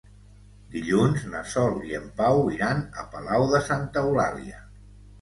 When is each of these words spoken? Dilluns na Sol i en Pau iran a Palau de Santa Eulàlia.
Dilluns 0.75 1.25
na 1.33 1.43
Sol 1.51 1.77
i 1.91 1.95
en 2.01 2.09
Pau 2.23 2.43
iran 2.57 2.85
a 3.05 3.09
Palau 3.15 3.49
de 3.55 3.65
Santa 3.71 4.07
Eulàlia. 4.07 4.69